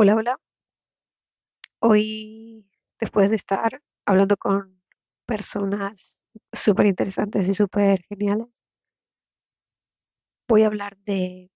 Hola, 0.00 0.14
hola. 0.14 0.38
Hoy, 1.80 2.64
después 3.00 3.30
de 3.30 3.36
estar 3.36 3.82
hablando 4.06 4.36
con 4.36 4.80
personas 5.26 6.20
súper 6.52 6.86
interesantes 6.86 7.48
y 7.48 7.54
súper 7.54 8.02
geniales, 8.08 8.46
voy 10.48 10.62
a 10.62 10.66
hablar 10.66 10.96
de 10.98 11.50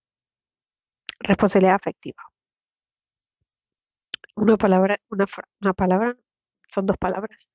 responsabilidad 1.20 1.76
afectiva. 1.76 2.22
Una 4.34 4.56
palabra, 4.56 4.98
una, 5.08 5.26
una 5.60 5.72
palabra, 5.74 6.16
son 6.74 6.86
dos 6.86 6.98
palabras. 6.98 7.48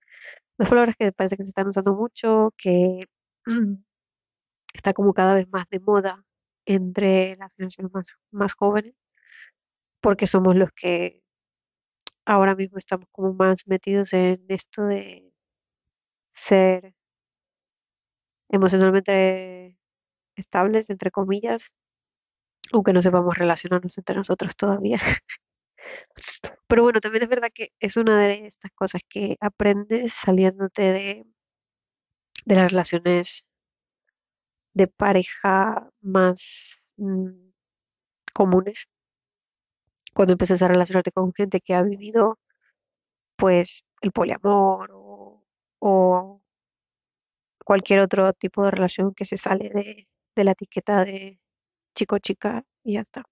Dos 0.58 0.70
palabras 0.70 0.96
que 0.98 1.12
parece 1.12 1.38
que 1.38 1.44
se 1.44 1.50
están 1.50 1.68
usando 1.68 1.96
mucho, 1.96 2.54
que 2.58 3.08
está 4.74 4.94
como 4.94 5.14
cada 5.14 5.36
vez 5.36 5.50
más 5.50 5.68
de 5.70 5.82
moda 5.82 6.26
entre 6.66 7.36
las 7.38 7.54
generaciones 7.56 7.94
más, 7.94 8.08
más 8.32 8.54
jóvenes, 8.54 8.96
porque 10.02 10.28
somos 10.28 10.56
los 10.56 10.72
que 10.72 11.22
ahora 12.26 12.56
mismo 12.56 12.78
estamos 12.78 13.08
como 13.12 13.34
más 13.34 13.66
metidos 13.68 14.14
en 14.14 14.44
esto 14.50 14.84
de 14.86 15.32
ser 16.34 16.94
emocionalmente 18.50 19.78
estables, 20.36 20.90
entre 20.90 21.12
comillas, 21.12 21.76
aunque 22.72 22.94
no 22.94 23.02
sepamos 23.02 23.38
relacionarnos 23.38 23.98
entre 23.98 24.16
nosotros 24.16 24.56
todavía. 24.56 25.00
Pero 26.68 26.84
bueno, 26.84 27.00
también 27.02 27.24
es 27.24 27.30
verdad 27.30 27.50
que 27.54 27.72
es 27.80 27.98
una 27.98 28.20
de 28.22 28.48
estas 28.48 28.72
cosas 28.74 29.02
que 29.10 29.38
aprendes 29.40 30.14
saliéndote 30.14 30.82
de, 30.82 31.26
de 32.46 32.56
las 32.56 32.72
relaciones 32.72 33.46
de 34.74 34.88
pareja 34.88 35.90
más 36.02 36.78
mm, 36.98 37.52
comunes, 38.34 38.88
cuando 40.18 40.34
empiezas 40.34 40.64
a 40.64 40.68
relacionarte 40.68 41.12
con 41.12 41.32
gente 41.32 41.62
que 41.62 41.76
ha 41.76 41.84
vivido 41.84 42.40
pues 43.36 43.84
el 44.02 44.12
poliamor 44.12 44.90
o, 44.92 46.42
cualquier 47.64 48.00
otro 48.00 48.34
tipo 48.34 48.64
de 48.64 48.72
relación 48.72 49.14
que 49.14 49.26
se 49.26 49.38
sale 49.38 49.70
de, 49.70 50.08
de 50.36 50.44
la 50.44 50.54
etiqueta 50.54 51.06
de 51.06 51.40
chico-chica 51.96 52.64
y 52.84 52.94
ya 52.94 53.02
está. 53.02 53.24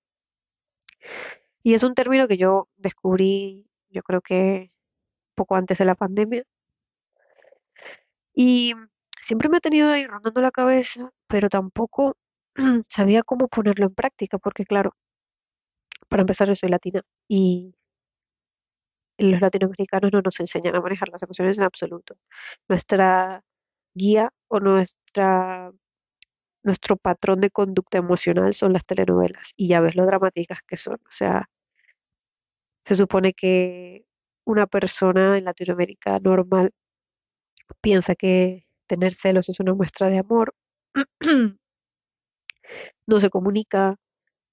Y 1.64 1.74
es 1.74 1.84
un 1.84 1.96
término 1.96 2.28
que 2.28 2.38
yo 2.38 2.70
descubrí, 2.78 3.68
yo 3.90 4.04
creo 4.04 4.22
que 4.22 4.72
poco 5.36 5.56
antes 5.56 5.80
de 5.80 5.86
la 5.86 5.96
pandemia 5.96 6.44
Y 8.36 8.74
siempre 9.22 9.50
me 9.50 9.58
ha 9.58 9.62
tenido 9.62 9.90
ahí 9.90 10.06
rondando 10.06 10.42
la 10.42 10.52
cabeza, 10.52 11.12
pero 11.28 11.50
tampoco 11.50 12.16
sabía 12.90 13.24
cómo 13.24 13.48
ponerlo 13.48 13.88
en 13.88 13.96
práctica, 13.96 14.38
porque 14.38 14.66
claro, 14.66 14.96
para 16.16 16.22
empezar 16.22 16.48
yo 16.48 16.56
soy 16.56 16.70
latina 16.70 17.02
y 17.28 17.76
los 19.18 19.42
latinoamericanos 19.42 20.14
no 20.14 20.22
nos 20.22 20.40
enseñan 20.40 20.74
a 20.74 20.80
manejar 20.80 21.10
las 21.10 21.22
emociones 21.24 21.58
en 21.58 21.66
absoluto. 21.66 22.16
Nuestra 22.70 23.44
guía 23.94 24.32
o 24.48 24.62
nuestra, 24.62 25.74
nuestro 26.64 26.96
patrón 26.96 27.42
de 27.42 27.52
conducta 27.52 27.98
emocional 27.98 28.54
son 28.54 28.72
las 28.72 28.86
telenovelas 28.86 29.52
y 29.58 29.68
ya 29.68 29.82
ves 29.82 29.98
lo 29.98 30.06
dramáticas 30.06 30.60
que 30.66 30.78
son. 30.78 30.96
O 31.06 31.12
sea, 31.12 31.50
se 32.86 32.96
supone 32.96 33.34
que 33.34 34.06
una 34.46 34.68
persona 34.68 35.38
en 35.38 35.44
Latinoamérica 35.44 36.20
normal 36.20 36.72
piensa 37.82 38.16
que 38.16 38.66
tener 38.88 39.14
celos 39.14 39.50
es 39.50 39.60
una 39.60 39.74
muestra 39.74 40.08
de 40.08 40.20
amor, 40.20 40.56
no 43.06 43.20
se 43.20 43.30
comunica, 43.30 43.98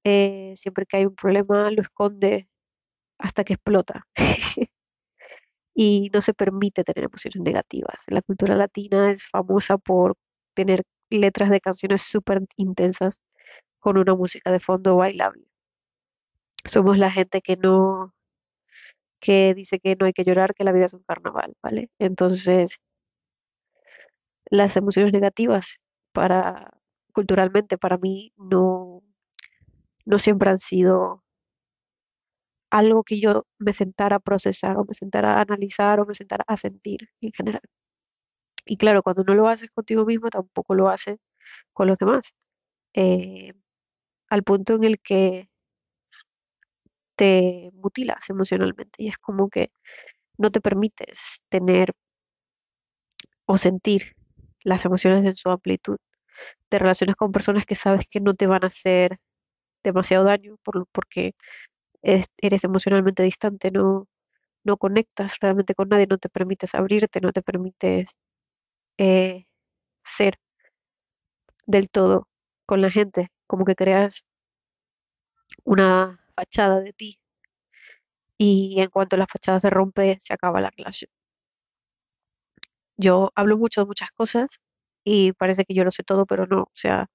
eh, 0.05 0.53
siempre 0.57 0.87
que 0.87 0.99
hay 0.99 1.07
un 1.07 1.15
problema 1.15 1.71
lo 1.71 1.83
esconde 1.83 2.49
hasta 3.19 3.45
que 3.45 3.55
explota 3.55 4.07
y 5.75 6.11
no 6.13 6.21
se 6.21 6.35
permite 6.35 6.85
tener 6.85 7.05
emociones 7.05 7.41
negativas. 7.43 8.03
La 8.09 8.23
cultura 8.23 8.57
latina 8.57 9.11
es 9.13 9.27
famosa 9.29 9.79
por 9.79 10.17
tener 10.55 10.83
letras 11.11 11.51
de 11.51 11.61
canciones 11.61 12.03
súper 12.03 12.43
intensas 12.57 13.21
con 13.81 13.99
una 13.99 14.15
música 14.15 14.53
de 14.53 14.61
fondo 14.61 14.97
bailable. 14.97 15.45
Somos 16.65 16.99
la 16.99 17.11
gente 17.11 17.43
que 17.43 17.57
no, 17.57 18.15
que 19.21 19.55
dice 19.55 19.81
que 19.81 19.97
no 19.97 20.07
hay 20.07 20.13
que 20.13 20.25
llorar, 20.25 20.55
que 20.55 20.65
la 20.65 20.73
vida 20.73 20.87
es 20.87 20.95
un 20.95 21.03
carnaval, 21.05 21.55
¿vale? 21.63 21.91
Entonces, 21.99 22.81
las 24.47 24.77
emociones 24.77 25.13
negativas 25.13 25.79
para 26.13 26.73
culturalmente 27.13 27.79
para 27.79 27.99
mí 27.99 28.33
no, 28.37 28.82
no 30.05 30.19
siempre 30.19 30.51
han 30.51 30.59
sido 30.59 31.23
algo 32.71 33.05
que 33.05 33.21
yo 33.21 33.47
me 33.59 33.73
sentara 33.73 34.17
a 34.17 34.21
procesar 34.21 34.77
o 34.79 34.85
me 34.85 34.95
sentara 34.95 35.37
a 35.39 35.43
analizar 35.43 36.01
o 36.01 36.07
me 36.07 36.15
sentara 36.15 36.45
a 36.49 36.57
sentir 36.57 37.11
en 37.21 37.33
general. 37.33 37.63
Y 38.65 38.77
claro, 38.77 39.03
cuando 39.03 39.25
no 39.25 39.35
lo 39.35 39.49
haces 39.49 39.71
contigo 39.71 40.05
mismo, 40.05 40.31
tampoco 40.31 40.75
lo 40.75 40.89
haces 40.89 41.19
con 41.73 41.89
los 41.89 41.99
demás. 41.99 42.33
Eh, 42.95 43.55
al 44.31 44.45
punto 44.45 44.75
en 44.75 44.85
el 44.85 45.01
que 45.01 45.51
te 47.17 47.71
mutilas 47.75 48.29
emocionalmente 48.31 49.03
y 49.03 49.09
es 49.09 49.19
como 49.19 49.49
que 49.51 49.71
no 50.39 50.51
te 50.51 50.61
permites 50.61 51.43
tener 51.51 51.95
o 53.47 53.59
sentir 53.59 54.15
las 54.65 54.85
emociones 54.85 55.25
en 55.25 55.37
su 55.37 55.51
amplitud. 55.51 55.99
Te 56.71 56.79
relacionas 56.79 57.17
con 57.17 57.33
personas 57.33 57.67
que 57.67 57.75
sabes 57.77 58.07
que 58.11 58.21
no 58.21 58.35
te 58.35 58.47
van 58.47 58.65
a 58.65 58.69
hacer 58.69 59.19
demasiado 59.85 60.25
daño 60.25 60.57
por, 60.65 60.87
porque 60.93 61.35
eres, 62.03 62.65
emocionalmente 62.65 63.23
distante, 63.23 63.71
no, 63.71 64.09
no 64.65 64.77
conectas 64.79 65.39
realmente 65.41 65.75
con 65.75 65.89
nadie, 65.89 66.07
no 66.09 66.19
te 66.19 66.29
permites 66.29 66.75
abrirte, 66.75 67.21
no 67.21 67.33
te 67.33 67.43
permites 67.43 68.11
eh, 68.99 69.47
ser 70.05 70.39
del 71.67 71.91
todo 71.91 72.29
con 72.67 72.81
la 72.83 72.91
gente, 72.91 73.31
como 73.47 73.65
que 73.65 73.75
creas 73.75 74.25
una 75.65 76.21
fachada 76.35 76.81
de 76.81 76.93
ti 76.93 77.19
y 78.39 78.81
en 78.81 78.91
cuanto 78.91 79.17
la 79.17 79.27
fachada 79.27 79.61
se 79.61 79.71
rompe, 79.71 80.17
se 80.21 80.35
acaba 80.35 80.61
la 80.61 80.71
relación. 80.71 81.11
Yo 82.97 83.31
hablo 83.35 83.57
mucho 83.59 83.83
de 83.83 83.87
muchas 83.87 84.11
cosas 84.13 84.49
y 85.05 85.33
parece 85.33 85.65
que 85.65 85.75
yo 85.75 85.85
lo 85.85 85.91
sé 85.91 86.03
todo, 86.03 86.27
pero 86.27 86.47
no, 86.47 86.63
o 86.63 86.71
sea, 86.75 87.07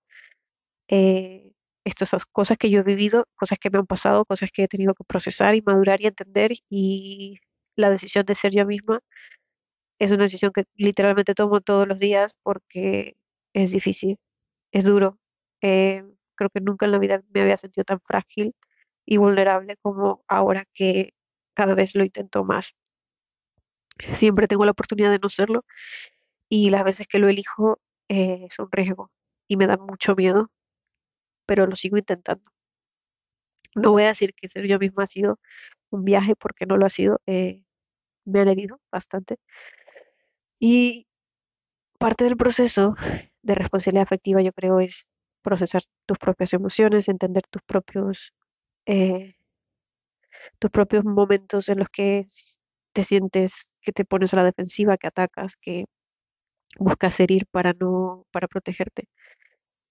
eh, 0.90 1.54
estas 1.88 2.10
son 2.10 2.20
cosas 2.32 2.58
que 2.58 2.70
yo 2.70 2.82
he 2.82 2.84
vivido, 2.84 3.28
cosas 3.36 3.60
que 3.60 3.70
me 3.70 3.80
han 3.80 3.88
pasado, 3.88 4.26
cosas 4.26 4.52
que 4.52 4.64
he 4.64 4.68
tenido 4.68 4.94
que 4.96 5.04
procesar 5.06 5.56
y 5.56 5.62
madurar 5.62 6.02
y 6.02 6.08
entender 6.08 6.52
y 6.70 7.40
la 7.76 7.90
decisión 7.90 8.26
de 8.26 8.36
ser 8.36 8.54
yo 8.54 8.66
misma 8.66 9.02
es 10.00 10.12
una 10.12 10.24
decisión 10.24 10.52
que 10.54 10.66
literalmente 10.76 11.34
tomo 11.36 11.62
todos 11.62 11.88
los 11.88 12.00
días 12.00 12.36
porque 12.44 13.18
es 13.54 13.72
difícil, 13.72 14.20
es 14.72 14.84
duro. 14.84 15.20
Eh, 15.62 16.04
creo 16.36 16.50
que 16.52 16.62
nunca 16.62 16.86
en 16.86 16.92
la 16.94 17.00
vida 17.00 17.24
me 17.34 17.42
había 17.42 17.58
sentido 17.58 17.86
tan 17.86 18.00
frágil 18.02 18.56
y 19.06 19.18
vulnerable 19.18 19.78
como 19.82 20.24
ahora 20.28 20.66
que 20.74 21.14
cada 21.56 21.76
vez 21.76 21.96
lo 21.96 22.04
intento 22.06 22.44
más. 22.44 22.76
Siempre 24.14 24.48
tengo 24.48 24.66
la 24.66 24.72
oportunidad 24.72 25.12
de 25.12 25.20
no 25.20 25.30
serlo 25.30 25.66
y 26.50 26.70
las 26.70 26.84
veces 26.84 27.08
que 27.08 27.20
lo 27.20 27.30
elijo 27.30 27.80
eh, 28.10 28.46
es 28.50 28.60
un 28.60 28.70
riesgo 28.72 29.12
y 29.48 29.58
me 29.58 29.68
da 29.68 29.78
mucho 29.78 30.16
miedo, 30.16 30.52
pero 31.48 31.68
lo 31.68 31.78
sigo 31.78 31.98
intentando. 31.98 32.52
No 33.76 33.92
voy 33.92 34.04
a 34.04 34.08
decir 34.08 34.34
que 34.34 34.50
ser 34.50 34.66
yo 34.68 34.80
misma 34.80 35.04
ha 35.04 35.08
sido 35.08 35.40
un 35.92 36.04
viaje 36.06 36.36
porque 36.36 36.66
no 36.66 36.78
lo 36.78 36.86
ha 36.86 36.90
sido. 36.90 37.22
eh, 37.28 37.64
me 38.26 38.42
han 38.42 38.50
herido 38.50 38.80
bastante. 38.92 39.38
Y 40.60 41.08
parte 42.00 42.26
del 42.26 42.38
proceso 42.38 42.96
de 43.44 43.56
responsabilidad 43.56 44.04
afectiva, 44.04 44.42
yo 44.42 44.54
creo, 44.54 44.80
es 44.82 45.08
procesar 45.44 45.84
tus 46.06 46.18
propias 46.20 46.54
emociones, 46.54 47.10
entender 47.10 47.44
tus 47.50 47.64
propios, 47.64 48.34
eh, 48.88 49.36
tus 50.60 50.72
propios 50.72 51.04
momentos 51.06 51.70
en 51.70 51.80
los 51.80 51.90
que 51.90 52.26
te 52.94 53.04
sientes 53.04 53.76
que 53.82 53.92
te 53.92 54.06
pones 54.06 54.34
a 54.34 54.38
la 54.38 54.44
defensiva, 54.44 54.98
que 54.98 55.08
atacas, 55.08 55.56
que 55.62 55.86
buscas 56.80 57.20
herir 57.20 57.48
para 57.52 57.74
no, 57.74 58.26
para 58.32 58.48
protegerte. 58.48 59.10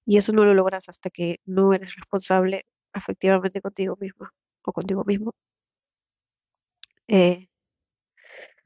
Y 0.06 0.18
eso 0.18 0.32
no 0.32 0.44
lo 0.44 0.54
logras 0.54 0.88
hasta 0.88 1.10
que 1.10 1.40
no 1.44 1.74
eres 1.74 1.94
responsable 1.96 2.66
afectivamente 2.92 3.60
contigo 3.60 3.96
misma 4.00 4.32
o 4.62 4.72
contigo 4.72 5.04
mismo. 5.04 5.34
Eh, 7.08 7.48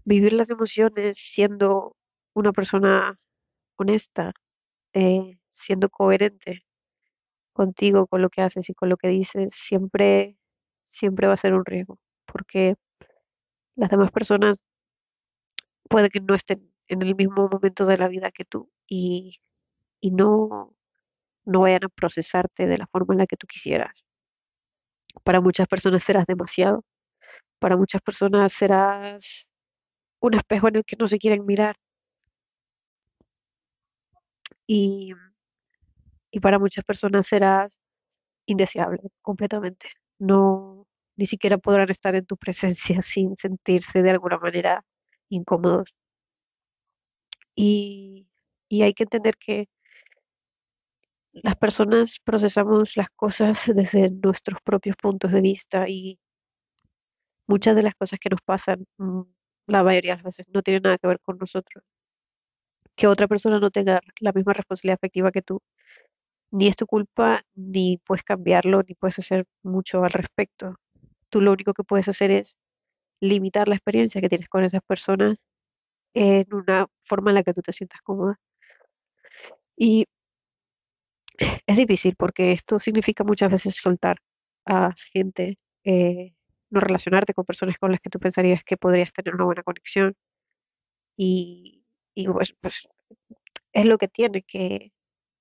vivir 0.05 0.33
las 0.33 0.51
emociones 0.51 1.19
siendo 1.19 1.97
una 2.35 2.53
persona 2.53 3.19
honesta, 3.77 4.33
eh, 4.95 5.39
siendo 5.51 5.89
coherente 5.91 6.65
contigo, 7.53 8.07
con 8.07 8.23
lo 8.23 8.31
que 8.31 8.43
haces 8.43 8.71
y 8.71 8.75
con 8.75 8.89
lo 8.89 8.97
que 8.97 9.09
dices, 9.09 9.55
siempre, 9.55 10.39
siempre 10.87 11.27
va 11.29 11.35
a 11.35 11.37
ser 11.39 11.55
un 11.55 11.65
riesgo, 11.65 11.99
porque 12.27 12.77
las 13.77 13.91
demás 13.91 14.11
personas 14.13 14.59
puede 15.89 16.09
que 16.11 16.21
no 16.21 16.35
estén 16.35 16.73
en 16.89 17.03
el 17.03 17.15
mismo 17.15 17.49
momento 17.49 17.87
de 17.87 17.99
la 17.99 18.09
vida 18.09 18.31
que 18.31 18.45
tú 18.45 18.71
y, 18.87 19.41
y 20.01 20.11
no, 20.13 20.75
no 21.51 21.63
vayan 21.63 21.85
a 21.85 21.89
procesarte 21.91 22.67
de 22.67 22.79
la 22.79 22.87
forma 22.89 23.15
en 23.15 23.19
la 23.19 23.27
que 23.27 23.37
tú 23.37 23.47
quisieras. 23.47 24.05
Para 25.25 25.41
muchas 25.41 25.67
personas 25.69 26.03
serás 26.05 26.27
demasiado, 26.27 26.85
Para 27.61 27.77
muchas 27.79 28.03
personas 28.03 28.53
serás 28.53 29.49
un 30.21 30.35
espejo 30.35 30.69
en 30.69 30.77
el 30.79 30.85
que 30.85 30.97
no 30.99 31.09
se 31.09 31.19
quieren 31.19 31.47
mirar 31.47 31.77
y, 34.67 35.13
y 36.31 36.41
para 36.41 36.59
muchas 36.59 36.85
personas 36.85 37.27
serás 37.27 37.73
indeseable 38.47 39.01
completamente. 39.23 39.89
No, 40.19 40.87
ni 41.17 41.27
siquiera 41.27 41.59
podrán 41.59 41.91
estar 41.91 42.15
en 42.17 42.27
tu 42.27 42.37
presencia 42.37 43.03
sin 43.03 43.37
sentirse 43.37 44.03
de 44.03 44.11
alguna 44.13 44.39
manera 44.39 44.85
incómodos. 45.31 45.95
Y, 47.55 48.29
y 48.69 48.83
hay 48.83 48.95
que 48.95 49.05
entender 49.05 49.37
que 49.37 49.69
las 51.33 51.57
personas 51.57 52.19
procesamos 52.25 52.97
las 52.97 53.11
cosas 53.11 53.65
desde 53.75 54.11
nuestros 54.11 54.61
propios 54.63 54.97
puntos 54.97 55.33
de 55.33 55.41
vista 55.41 55.89
y 55.89 56.19
muchas 57.47 57.77
de 57.77 57.83
las 57.83 57.95
cosas 57.95 58.19
que 58.21 58.31
nos 58.31 58.41
pasan, 58.43 58.87
mm, 58.99 59.23
la 59.67 59.83
mayoría 59.85 60.13
de 60.13 60.17
las 60.19 60.25
veces, 60.25 60.47
no 60.53 60.63
tienen 60.63 60.83
nada 60.83 60.99
que 60.99 61.07
ver 61.09 61.21
con 61.21 61.39
nosotros. 61.39 61.85
Que 62.97 63.07
otra 63.07 63.27
persona 63.29 63.59
no 63.61 63.71
tenga 63.71 64.01
la 64.21 64.33
misma 64.33 64.53
responsabilidad 64.53 64.99
afectiva 65.01 65.33
que 65.33 65.43
tú, 65.43 65.61
ni 66.53 66.69
es 66.69 66.77
tu 66.77 66.87
culpa, 66.87 67.45
ni 67.55 67.99
puedes 67.99 68.25
cambiarlo, 68.25 68.83
ni 68.87 68.95
puedes 68.95 69.19
hacer 69.19 69.47
mucho 69.63 70.05
al 70.05 70.11
respecto. 70.13 70.77
Tú 71.31 71.41
lo 71.41 71.53
único 71.53 71.75
que 71.75 71.85
puedes 71.85 72.09
hacer 72.09 72.31
es 72.31 72.59
limitar 73.21 73.69
la 73.69 73.77
experiencia 73.77 74.21
que 74.21 74.29
tienes 74.29 74.49
con 74.49 74.65
esas 74.65 74.83
personas 74.83 75.39
en 76.15 76.53
una 76.55 76.87
forma 77.07 77.31
en 77.33 77.37
la 77.37 77.43
que 77.45 77.55
tú 77.55 77.63
te 77.63 77.73
sientas 77.73 78.01
cómoda. 78.03 78.41
Y 79.77 80.07
es 81.67 81.77
difícil 81.77 82.17
porque 82.17 82.53
esto 82.53 82.79
significa 82.79 83.25
muchas 83.25 83.51
veces 83.51 83.77
soltar 83.77 84.19
a 84.67 84.95
gente, 85.13 85.59
eh, 85.85 86.35
no 86.71 86.81
relacionarte 86.81 87.35
con 87.35 87.45
personas 87.45 87.79
con 87.79 87.93
las 87.93 88.01
que 88.01 88.11
tú 88.11 88.19
pensarías 88.21 88.65
que 88.65 88.77
podrías 88.77 89.13
tener 89.13 89.35
una 89.35 89.45
buena 89.45 89.63
conexión. 89.63 90.15
Y, 91.17 91.85
y 92.15 92.29
pues, 92.29 92.55
pues 92.61 92.89
es 93.73 93.85
lo 93.87 93.99
que 93.99 94.09
tiene 94.09 94.43
que, 94.43 94.93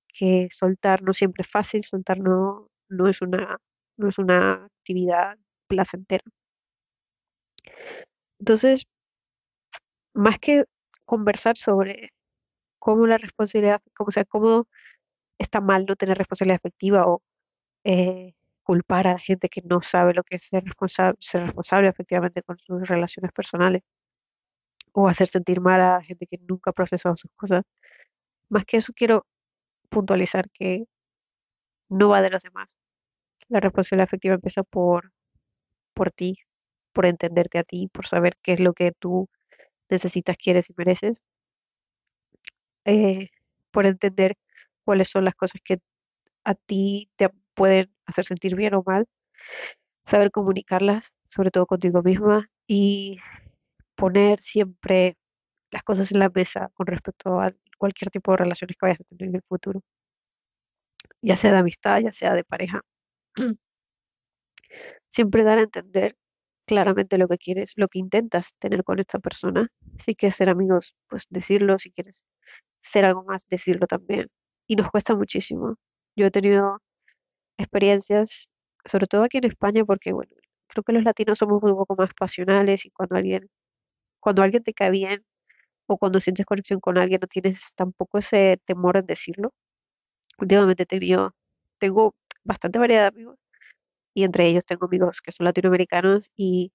que 0.08 0.48
soltar 0.50 1.02
no 1.02 1.14
siempre 1.14 1.42
es 1.42 1.50
fácil, 1.50 1.84
soltar 1.84 2.18
no, 2.18 2.68
no 2.88 3.08
es 3.08 3.22
una, 3.22 3.58
no 3.96 4.08
es 4.08 4.18
una 4.18 4.64
actividad 4.66 5.38
placentera. 5.68 6.24
Entonces, 8.38 8.86
más 10.14 10.38
que 10.38 10.64
conversar 11.04 11.56
sobre 11.56 12.10
cómo 12.78 13.06
la 13.06 13.18
responsabilidad, 13.18 13.82
cómo, 13.94 14.08
o 14.08 14.12
sea, 14.12 14.24
cómo 14.24 14.68
está 15.40 15.60
mal 15.60 15.86
no 15.86 15.96
tener 15.96 16.18
responsabilidad 16.18 16.56
afectiva 16.56 17.06
o 17.06 17.22
eh, 17.84 18.34
culpar 18.62 19.06
a 19.08 19.12
la 19.12 19.18
gente 19.18 19.48
que 19.48 19.62
no 19.62 19.82
sabe 19.82 20.14
lo 20.14 20.22
que 20.24 20.36
es 20.36 20.44
ser 20.44 20.64
responsable, 20.64 21.16
ser 21.20 21.42
responsable 21.44 21.88
efectivamente 21.88 22.42
con 22.42 22.58
sus 22.58 22.86
relaciones 22.88 23.32
personales 23.32 23.82
o 24.92 25.08
hacer 25.08 25.28
sentir 25.28 25.60
mal 25.60 25.80
a 25.80 25.94
la 25.98 26.02
gente 26.02 26.26
que 26.26 26.38
nunca 26.48 26.70
ha 26.70 26.74
procesado 26.74 27.16
sus 27.16 27.30
cosas. 27.36 27.64
Más 28.48 28.64
que 28.64 28.78
eso 28.78 28.92
quiero 28.94 29.26
puntualizar 29.90 30.50
que 30.50 30.86
no 31.88 32.08
va 32.10 32.22
de 32.22 32.30
los 32.30 32.42
demás. 32.42 32.74
La 33.48 33.60
responsabilidad 33.60 34.04
afectiva 34.08 34.34
empieza 34.34 34.62
por, 34.64 35.12
por 35.94 36.12
ti, 36.12 36.38
por 36.92 37.06
entenderte 37.06 37.58
a 37.58 37.64
ti, 37.64 37.88
por 37.92 38.06
saber 38.08 38.36
qué 38.42 38.54
es 38.54 38.60
lo 38.60 38.74
que 38.74 38.92
tú 38.92 39.28
necesitas, 39.90 40.36
quieres 40.36 40.70
y 40.70 40.74
mereces, 40.76 41.22
eh, 42.84 43.30
por 43.70 43.86
entender 43.86 44.36
cuáles 44.84 45.10
son 45.10 45.24
las 45.24 45.34
cosas 45.34 45.60
que 45.64 45.78
a 46.44 46.54
ti 46.54 47.10
te 47.16 47.30
pueden 47.54 47.92
hacer 48.06 48.24
sentir 48.26 48.56
bien 48.56 48.74
o 48.74 48.82
mal, 48.86 49.06
saber 50.04 50.30
comunicarlas, 50.30 51.12
sobre 51.30 51.50
todo 51.50 51.66
contigo 51.66 52.02
misma, 52.02 52.48
y 52.66 53.18
poner 53.96 54.40
siempre 54.40 55.16
las 55.70 55.82
cosas 55.84 56.12
en 56.12 56.20
la 56.20 56.30
mesa 56.30 56.70
con 56.74 56.86
respecto 56.86 57.40
a 57.40 57.52
cualquier 57.78 58.10
tipo 58.10 58.32
de 58.32 58.38
relaciones 58.38 58.76
que 58.76 58.86
vayas 58.86 59.00
a 59.00 59.04
tener 59.04 59.28
en 59.30 59.36
el 59.36 59.42
futuro, 59.48 59.82
ya 61.22 61.36
sea 61.36 61.52
de 61.52 61.58
amistad, 61.58 62.00
ya 62.00 62.12
sea 62.12 62.34
de 62.34 62.44
pareja. 62.44 62.82
Siempre 65.08 65.44
dar 65.44 65.58
a 65.58 65.62
entender 65.62 66.16
claramente 66.66 67.18
lo 67.18 67.28
que 67.28 67.38
quieres, 67.38 67.72
lo 67.76 67.88
que 67.88 67.98
intentas 67.98 68.54
tener 68.58 68.84
con 68.84 68.98
esta 69.00 69.18
persona. 69.18 69.68
Si 70.00 70.14
quieres 70.14 70.36
ser 70.36 70.48
amigos, 70.50 70.94
pues 71.08 71.26
decirlo, 71.30 71.78
si 71.78 71.90
quieres 71.90 72.24
ser 72.82 73.04
algo 73.04 73.24
más, 73.24 73.46
decirlo 73.48 73.86
también. 73.86 74.28
Y 74.70 74.76
nos 74.76 74.88
cuesta 74.90 75.16
muchísimo. 75.16 75.74
Yo 76.16 76.26
he 76.26 76.30
tenido 76.30 76.78
experiencias, 77.58 78.48
sobre 78.86 79.06
todo 79.08 79.24
aquí 79.24 79.38
en 79.38 79.44
España, 79.46 79.84
porque 79.84 80.12
bueno, 80.12 80.32
creo 80.68 80.84
que 80.84 80.92
los 80.92 81.04
latinos 81.04 81.38
somos 81.38 81.62
un 81.62 81.76
poco 81.76 81.96
más 81.96 82.10
pasionales 82.14 82.86
y 82.86 82.90
cuando 82.90 83.16
alguien, 83.16 83.48
cuando 84.20 84.42
alguien 84.42 84.62
te 84.64 84.74
cae 84.74 84.90
bien 84.90 85.24
o 85.86 85.98
cuando 85.98 86.20
sientes 86.20 86.46
conexión 86.46 86.80
con 86.80 86.98
alguien 86.98 87.20
no 87.22 87.28
tienes 87.28 87.74
tampoco 87.76 88.18
ese 88.18 88.58
temor 88.66 88.96
en 88.98 89.06
decirlo. 89.06 89.52
Últimamente 90.38 90.84
he 90.84 90.86
tenido, 90.86 91.34
tengo 91.78 92.14
bastante 92.44 92.78
variedad 92.78 93.02
de 93.02 93.08
amigos 93.08 93.38
y 94.14 94.24
entre 94.24 94.46
ellos 94.48 94.66
tengo 94.66 94.86
amigos 94.86 95.20
que 95.22 95.32
son 95.32 95.44
latinoamericanos 95.46 96.30
y 96.36 96.72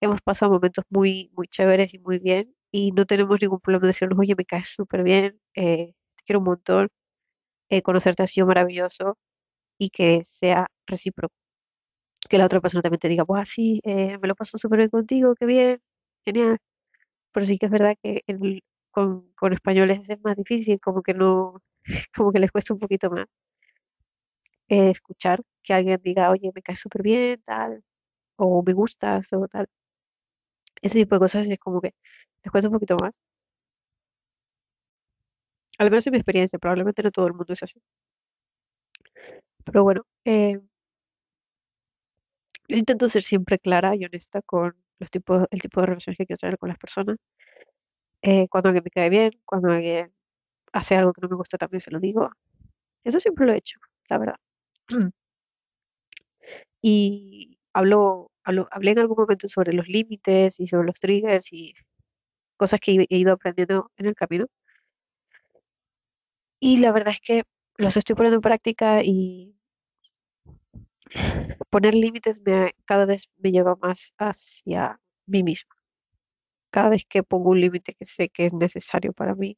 hemos 0.00 0.20
pasado 0.22 0.52
momentos 0.52 0.84
muy, 0.90 1.30
muy 1.34 1.48
chéveres 1.48 1.94
y 1.94 1.98
muy 2.00 2.18
bien 2.20 2.54
y 2.72 2.92
no 2.92 3.06
tenemos 3.06 3.40
ningún 3.40 3.60
problema 3.60 3.82
de 3.82 3.88
decirnos, 3.88 4.18
oye, 4.18 4.34
me 4.36 4.44
caes 4.46 4.68
súper 4.68 5.02
bien, 5.04 5.40
eh, 5.54 5.94
te 6.16 6.24
quiero 6.26 6.40
un 6.40 6.46
montón, 6.46 6.88
eh, 7.70 7.82
conocerte 7.82 8.22
ha 8.22 8.26
sido 8.26 8.46
maravilloso 8.46 9.18
y 9.78 9.90
que 9.90 10.22
sea 10.24 10.68
recíproco. 10.86 11.34
Que 12.28 12.38
la 12.38 12.46
otra 12.46 12.60
persona 12.60 12.82
también 12.82 13.00
te 13.00 13.08
diga, 13.08 13.24
pues 13.24 13.48
sí, 13.50 13.80
eh, 13.84 14.18
me 14.18 14.28
lo 14.28 14.34
paso 14.34 14.58
súper 14.58 14.78
bien 14.78 14.90
contigo, 14.90 15.34
qué 15.36 15.46
bien, 15.46 15.80
genial. 16.24 16.58
Pero 17.32 17.46
sí 17.46 17.58
que 17.58 17.66
es 17.66 17.72
verdad 17.72 17.96
que 18.02 18.22
con, 18.92 19.32
con 19.36 19.52
españoles 19.54 20.08
es 20.10 20.20
más 20.24 20.36
difícil, 20.36 20.80
como 20.80 21.02
que 21.02 21.14
no, 21.14 21.62
como 22.16 22.32
que 22.32 22.40
les 22.40 22.52
cuesta 22.52 22.74
un 22.74 22.80
poquito 22.80 23.10
más 23.10 23.26
eh, 24.68 24.90
escuchar 24.90 25.42
que 25.62 25.72
alguien 25.74 26.00
diga, 26.02 26.30
oye, 26.30 26.50
me 26.54 26.62
caes 26.62 26.80
súper 26.80 27.02
bien, 27.02 27.42
tal, 27.44 27.82
o 28.36 28.62
me 28.64 28.72
gustas, 28.74 29.32
o 29.34 29.48
tal. 29.48 29.68
Ese 30.82 30.98
tipo 31.00 31.16
de 31.16 31.18
cosas 31.18 31.48
es 31.48 31.58
como 31.58 31.80
que 31.80 31.94
les 32.44 32.52
cuesta 32.52 32.68
un 32.68 32.74
poquito 32.74 32.96
más. 32.96 33.18
Al 35.78 35.88
menos 35.88 36.04
en 36.08 36.10
mi 36.12 36.18
experiencia, 36.18 36.58
probablemente 36.58 37.04
no 37.04 37.12
todo 37.12 37.28
el 37.28 37.34
mundo 37.34 37.52
es 37.52 37.62
así. 37.62 37.80
Pero 39.64 39.82
bueno, 39.84 40.06
eh, 40.24 40.60
yo 42.68 42.76
intento 42.76 43.08
ser 43.08 43.22
siempre 43.22 43.58
clara 43.58 43.96
y 43.96 44.04
honesta 44.04 44.42
con 44.42 44.76
los 44.98 45.10
tipos, 45.10 45.46
el 45.50 45.60
tipo 45.62 45.80
de 45.80 45.86
relaciones 45.86 46.18
que 46.18 46.26
quiero 46.26 46.38
tener 46.38 46.58
con 46.58 46.68
las 46.68 46.78
personas. 46.78 47.16
Eh, 48.22 48.48
cuando 48.48 48.68
alguien 48.70 48.84
me 48.84 48.90
cae 48.90 49.08
bien, 49.10 49.32
cuando 49.44 49.70
alguien 49.70 50.12
hace 50.72 50.96
algo 50.96 51.12
que 51.12 51.22
no 51.22 51.28
me 51.28 51.36
gusta, 51.36 51.58
también 51.58 51.80
se 51.82 51.90
lo 51.92 52.00
digo. 52.00 52.30
Eso 53.04 53.20
siempre 53.20 53.46
lo 53.46 53.52
he 53.54 53.58
hecho, 53.58 53.80
la 54.10 54.18
verdad. 54.18 54.36
Y 56.82 57.58
hablo, 57.72 58.30
hablo- 58.44 58.68
hablé 58.70 58.92
en 58.92 58.98
algún 59.00 59.16
momento 59.18 59.48
sobre 59.48 59.72
los 59.72 59.88
límites 59.88 60.60
y 60.60 60.66
sobre 60.66 60.86
los 60.86 61.00
triggers 61.00 61.52
y 61.52 61.74
cosas 62.58 62.80
que 62.80 63.06
he 63.10 63.18
ido 63.18 63.32
aprendiendo 63.34 63.92
en 63.98 64.06
el 64.06 64.16
camino. 64.16 64.46
Y 66.60 66.78
la 66.78 66.92
verdad 66.92 67.14
es 67.14 67.20
que 67.20 67.42
los 67.76 67.96
estoy 67.96 68.16
poniendo 68.16 68.36
en 68.36 68.42
práctica 68.42 69.02
y 69.02 69.54
poner 71.70 71.94
límites 71.94 72.40
me, 72.40 72.74
cada 72.84 73.04
vez 73.06 73.28
me 73.38 73.52
lleva 73.52 73.76
más 73.76 74.14
hacia 74.18 75.00
mí 75.26 75.42
misma. 75.42 75.74
Cada 76.70 76.88
vez 76.90 77.04
que 77.08 77.22
pongo 77.22 77.50
un 77.50 77.60
límite 77.60 77.94
que 77.94 78.04
sé 78.04 78.28
que 78.28 78.46
es 78.46 78.52
necesario 78.52 79.12
para 79.12 79.34
mí 79.34 79.56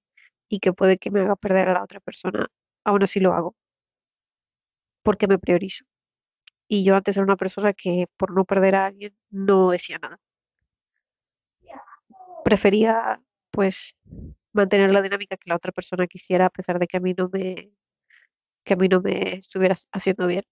y 0.48 0.60
que 0.60 0.72
puede 0.72 0.98
que 0.98 1.10
me 1.10 1.20
haga 1.20 1.36
perder 1.36 1.68
a 1.68 1.74
la 1.74 1.84
otra 1.84 2.00
persona, 2.00 2.48
aún 2.84 3.02
así 3.02 3.20
lo 3.20 3.32
hago 3.34 3.56
porque 5.06 5.28
me 5.28 5.38
priorizo. 5.38 5.84
Y 6.68 6.82
yo 6.82 6.96
antes 6.96 7.16
era 7.16 7.24
una 7.24 7.36
persona 7.36 7.72
que 7.72 8.08
por 8.16 8.34
no 8.34 8.44
perder 8.44 8.74
a 8.74 8.86
alguien 8.86 9.16
no 9.30 9.70
decía 9.70 9.98
nada. 10.00 10.18
Prefería 12.44 13.20
pues 13.52 13.96
mantener 14.56 14.90
la 14.92 15.02
dinámica 15.02 15.36
que 15.36 15.50
la 15.50 15.56
otra 15.56 15.72
persona 15.72 16.06
quisiera 16.06 16.46
a 16.46 16.50
pesar 16.50 16.78
de 16.78 16.86
que 16.86 16.96
a 16.96 17.00
mí 17.00 17.14
no 17.16 17.28
me, 17.32 17.72
que 18.64 18.74
a 18.74 18.76
mí 18.76 18.88
no 18.88 19.00
me 19.00 19.34
estuviera 19.36 19.74
haciendo 19.92 20.26
bien. 20.26 20.44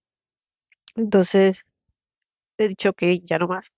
Entonces 0.96 1.64
he 2.58 2.68
dicho 2.68 2.92
que 2.92 3.20
ya 3.20 3.38
no 3.38 3.49
más, 3.49 3.73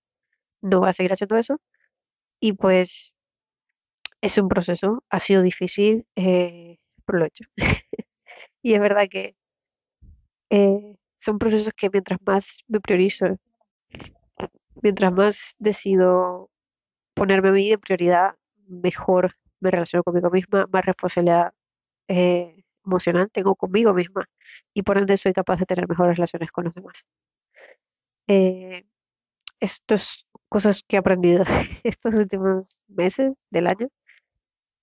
no 0.61 0.79
voy 0.81 0.89
a 0.89 0.93
seguir 0.93 1.13
haciendo 1.13 1.37
eso. 1.37 1.59
Y 2.39 2.53
pues 2.53 3.13
es 4.21 4.37
un 4.37 4.49
proceso, 4.49 5.03
ha 5.09 5.19
sido 5.19 5.41
difícil, 5.41 6.05
eh, 6.15 6.77
pero 7.05 7.19
lo 7.19 7.25
he 7.25 7.27
hecho. 7.29 7.45
Y 8.63 8.73
es 8.73 8.81
verdad 8.81 9.07
que 9.09 9.37
eh, 10.49 10.97
son 11.19 11.39
procesos 11.39 11.73
que 11.73 11.89
mientras 11.89 12.19
más 12.25 12.63
me 12.67 12.81
priorizo, 12.81 13.37
mientras 14.81 15.13
más 15.13 15.55
decido 15.57 16.49
ponerme 17.13 17.49
a 17.49 17.51
mí 17.53 17.69
de 17.69 17.77
prioridad, 17.77 18.35
mejor 18.67 19.35
me 19.59 19.71
relaciono 19.71 20.03
conmigo 20.03 20.29
misma, 20.29 20.67
más 20.71 20.85
responsabilidad 20.85 21.51
eh, 22.07 22.63
emocional 22.85 23.29
tengo 23.31 23.55
conmigo 23.55 23.93
misma 23.93 24.25
y 24.73 24.83
por 24.83 24.97
ende 24.97 25.17
soy 25.17 25.33
capaz 25.33 25.59
de 25.59 25.65
tener 25.65 25.87
mejores 25.89 26.17
relaciones 26.17 26.51
con 26.51 26.65
los 26.65 26.73
demás. 26.75 27.05
Eh, 28.27 28.85
esto 29.59 29.95
es 29.95 30.25
cosas 30.49 30.83
que 30.87 30.97
he 30.97 30.99
aprendido 30.99 31.43
estos 31.83 32.15
últimos 32.15 32.79
meses 32.87 33.33
del 33.49 33.67
año. 33.67 33.89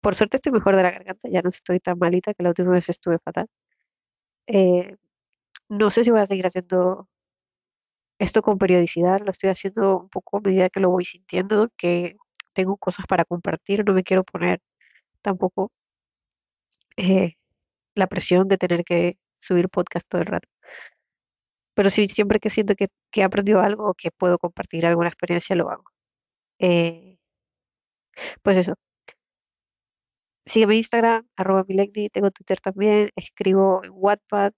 Por 0.01 0.15
suerte 0.17 0.37
estoy 0.37 0.53
mejor 0.53 0.77
de 0.77 0.83
la 0.83 0.91
garganta, 0.93 1.29
ya 1.31 1.43
no 1.43 1.49
estoy 1.51 1.81
tan 1.81 1.99
malita 1.99 2.35
que 2.35 2.43
la 2.43 2.51
última 2.51 2.73
vez 2.73 2.89
estuve 2.89 3.19
fatal. 3.19 3.49
Eh, 4.47 4.97
no 5.69 5.91
sé 5.91 6.05
si 6.05 6.11
voy 6.11 6.21
a 6.21 6.27
seguir 6.27 6.47
haciendo 6.47 7.09
esto 8.19 8.43
con 8.43 8.59
periodicidad, 8.59 9.21
lo 9.25 9.31
estoy 9.31 9.51
haciendo 9.51 9.99
un 10.01 10.09
poco 10.09 10.39
a 10.39 10.41
medida 10.41 10.71
que 10.71 10.81
lo 10.81 10.91
voy 10.91 11.05
sintiendo, 11.05 11.71
que 11.77 12.17
tengo 12.55 12.77
cosas 12.79 13.07
para 13.07 13.25
compartir, 13.25 13.85
no 13.87 13.95
me 13.95 14.05
quiero 14.05 14.25
poner 14.25 14.61
tampoco 15.23 15.73
eh, 16.97 17.35
la 17.95 18.07
presión 18.09 18.49
de 18.49 18.59
tener 18.59 18.85
que 18.85 19.19
subir 19.39 19.69
podcast 19.71 20.09
todo 20.09 20.23
el 20.23 20.29
rato. 20.29 20.49
Pero 21.75 21.91
sí, 21.91 22.09
siempre 22.09 22.41
que 22.41 22.51
siento 22.51 22.75
que, 22.77 22.89
he 23.13 23.23
aprendido 23.23 23.61
algo 23.61 23.91
o 23.91 23.95
que 23.95 24.11
puedo 24.11 24.39
compartir 24.39 24.87
alguna 24.87 25.09
experiencia, 25.09 25.57
lo 25.57 25.71
hago. 25.71 25.85
Eh, 26.59 27.19
pues 28.43 28.57
eso, 28.57 28.75
sígueme 30.47 30.75
en 30.75 30.79
Instagram, 30.79 31.29
arroba 31.37 31.65
milegni, 31.69 32.09
tengo 32.11 32.31
Twitter 32.31 32.61
también, 32.61 33.11
escribo 33.17 33.85
en 33.85 33.91
Wattpad 33.95 34.53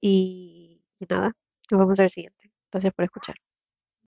y, 0.00 0.82
y 1.00 1.06
nada, 1.08 1.32
nos 1.70 1.80
vemos 1.80 1.98
en 1.98 2.04
el 2.06 2.10
siguiente. 2.10 2.52
Gracias 2.72 2.94
por 2.94 3.04
escuchar. 3.04 3.51